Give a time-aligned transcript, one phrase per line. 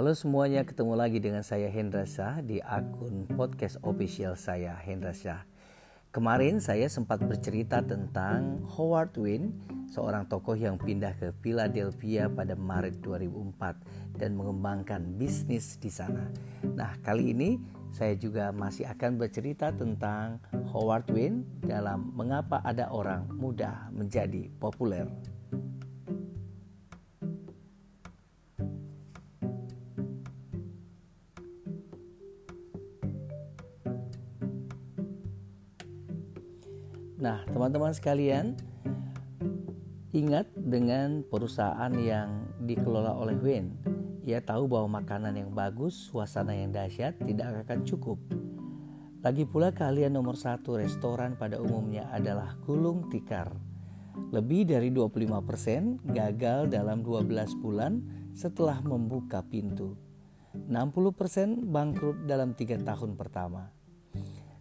[0.00, 5.44] Halo semuanya, ketemu lagi dengan saya Hendra Shah di akun podcast official saya Hendra Shah.
[6.08, 9.52] Kemarin saya sempat bercerita tentang Howard Wynn,
[9.92, 16.32] seorang tokoh yang pindah ke Philadelphia pada Maret 2004 dan mengembangkan bisnis di sana.
[16.64, 17.60] Nah, kali ini
[17.92, 20.40] saya juga masih akan bercerita tentang
[20.72, 25.04] Howard Wynn dalam mengapa ada orang mudah menjadi populer.
[37.20, 38.56] Nah, teman-teman sekalian,
[40.16, 43.76] ingat dengan perusahaan yang dikelola oleh Wayne.
[44.24, 48.16] Ia tahu bahwa makanan yang bagus, suasana yang dahsyat tidak akan cukup.
[49.20, 53.52] Lagi pula kalian nomor satu restoran pada umumnya adalah gulung tikar.
[54.32, 58.00] Lebih dari 25% gagal dalam 12 bulan
[58.32, 59.92] setelah membuka pintu.
[60.56, 63.79] 60% bangkrut dalam tiga tahun pertama.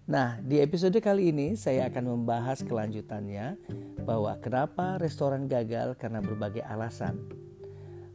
[0.09, 3.61] Nah, di episode kali ini saya akan membahas kelanjutannya
[4.09, 7.29] bahwa kenapa restoran gagal karena berbagai alasan.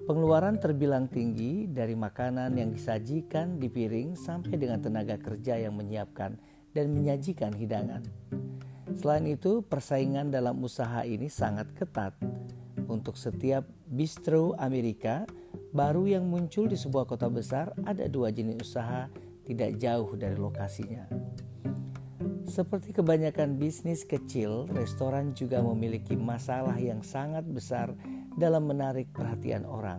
[0.02, 6.34] Pengeluaran terbilang tinggi dari makanan yang disajikan di piring sampai dengan tenaga kerja yang menyiapkan
[6.74, 8.02] dan menyajikan hidangan.
[8.98, 12.18] Selain itu, persaingan dalam usaha ini sangat ketat.
[12.90, 15.30] Untuk setiap bistro Amerika
[15.70, 19.06] baru yang muncul di sebuah kota besar, ada dua jenis usaha
[19.46, 21.06] tidak jauh dari lokasinya.
[22.54, 27.90] Seperti kebanyakan bisnis kecil, restoran juga memiliki masalah yang sangat besar
[28.38, 29.98] dalam menarik perhatian orang.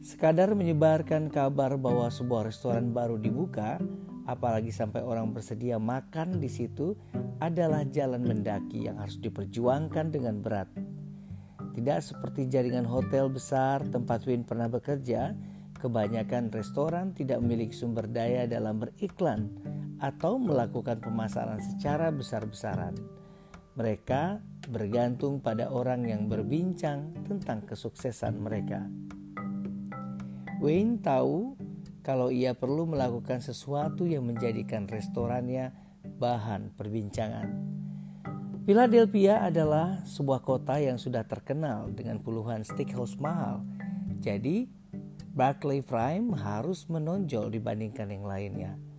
[0.00, 3.76] Sekadar menyebarkan kabar bahwa sebuah restoran baru dibuka,
[4.24, 6.96] apalagi sampai orang bersedia makan di situ,
[7.44, 10.72] adalah jalan mendaki yang harus diperjuangkan dengan berat.
[11.76, 15.36] Tidak seperti jaringan hotel besar tempat Win pernah bekerja,
[15.76, 19.52] kebanyakan restoran tidak memiliki sumber daya dalam beriklan
[20.00, 22.96] atau melakukan pemasaran secara besar-besaran.
[23.76, 28.84] Mereka bergantung pada orang yang berbincang tentang kesuksesan mereka.
[30.60, 31.56] Wayne tahu
[32.00, 35.72] kalau ia perlu melakukan sesuatu yang menjadikan restorannya
[36.20, 37.48] bahan perbincangan.
[38.68, 43.64] Philadelphia adalah sebuah kota yang sudah terkenal dengan puluhan steakhouse mahal.
[44.20, 44.68] Jadi,
[45.32, 48.89] Barclay Prime harus menonjol dibandingkan yang lainnya.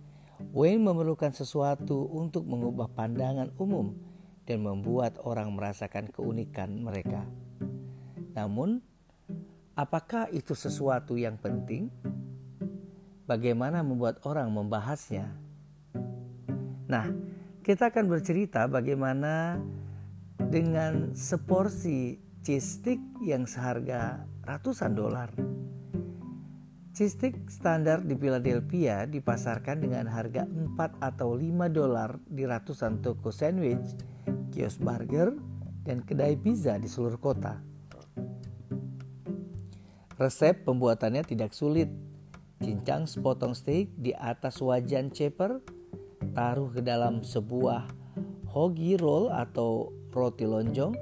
[0.50, 3.94] Wayne memerlukan sesuatu untuk mengubah pandangan umum
[4.42, 7.22] dan membuat orang merasakan keunikan mereka.
[8.34, 8.82] Namun,
[9.78, 11.86] apakah itu sesuatu yang penting?
[13.30, 15.30] Bagaimana membuat orang membahasnya?
[16.90, 17.06] Nah,
[17.62, 19.62] kita akan bercerita bagaimana
[20.50, 25.30] dengan seporsi cheese stick yang seharga ratusan dolar
[26.92, 33.96] Cheese standar di Philadelphia dipasarkan dengan harga 4 atau 5 dolar di ratusan toko sandwich,
[34.52, 35.32] kios burger,
[35.88, 37.64] dan kedai pizza di seluruh kota.
[40.20, 41.88] Resep pembuatannya tidak sulit.
[42.60, 45.64] Cincang sepotong steak di atas wajan ceper,
[46.36, 47.88] taruh ke dalam sebuah
[48.52, 50.92] hoagie roll atau roti lonjong,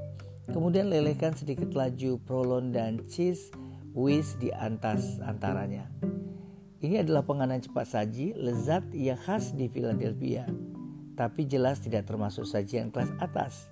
[0.54, 3.50] kemudian lelehkan sedikit laju prolon dan cheese
[3.90, 5.90] Wis di atas antaranya.
[6.80, 10.48] Ini adalah penganan cepat saji, lezat yang khas di Philadelphia,
[11.18, 13.68] tapi jelas tidak termasuk sajian kelas atas.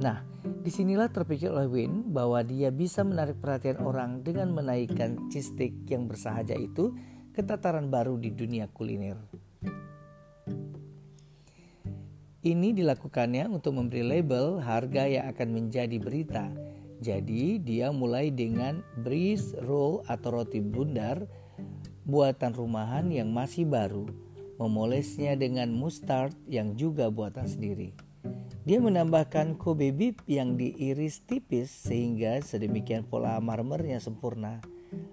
[0.00, 5.52] Nah, di sinilah terpikir oleh Win bahwa dia bisa menarik perhatian orang dengan menaikkan cheese
[5.52, 6.96] stick yang bersahaja itu
[7.36, 9.20] ke tataran baru di dunia kuliner.
[12.44, 16.48] Ini dilakukannya untuk memberi label harga yang akan menjadi berita
[17.04, 21.28] jadi dia mulai dengan breeze roll atau roti bundar
[22.08, 24.08] buatan rumahan yang masih baru,
[24.56, 27.92] memolesnya dengan mustard yang juga buatan sendiri.
[28.64, 34.64] Dia menambahkan Kobe beef yang diiris tipis sehingga sedemikian pola marmernya sempurna.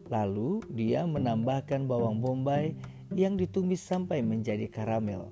[0.07, 2.71] Lalu dia menambahkan bawang bombay
[3.11, 5.27] yang ditumis sampai menjadi karamel.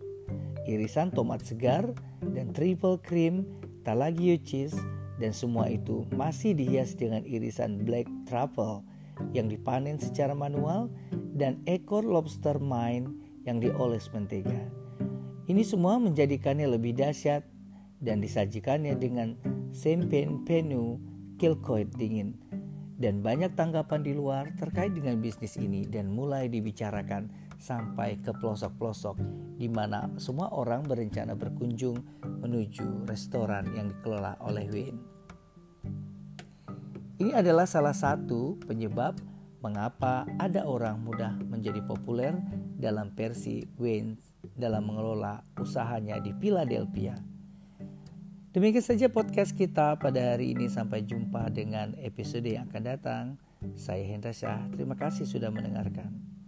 [0.67, 3.47] Irisan tomat segar dan triple cream
[3.87, 4.75] talagio cheese
[5.19, 8.81] dan semua itu masih dihias dengan irisan black truffle
[9.35, 10.87] yang dipanen secara manual
[11.35, 14.71] dan ekor lobster mine yang dioles mentega.
[15.49, 17.43] Ini semua menjadikannya lebih dahsyat
[17.99, 19.35] dan disajikannya dengan
[19.75, 21.01] champagne penuh
[21.35, 22.37] kilcoid dingin.
[22.99, 29.15] Dan banyak tanggapan di luar terkait dengan bisnis ini dan mulai dibicarakan sampai ke pelosok-pelosok
[29.55, 31.95] di mana semua orang berencana berkunjung
[32.43, 35.08] menuju restoran yang dikelola oleh Wayne.
[37.19, 39.19] Ini adalah salah satu penyebab
[39.59, 42.31] mengapa ada orang mudah menjadi populer
[42.79, 44.15] dalam versi Wayne
[44.55, 47.19] dalam mengelola usahanya di Philadelphia.
[48.55, 50.71] Demikian saja podcast kita pada hari ini.
[50.71, 53.25] Sampai jumpa dengan episode yang akan datang.
[53.75, 54.71] Saya Hendra Syah.
[54.71, 56.38] Terima kasih sudah mendengarkan.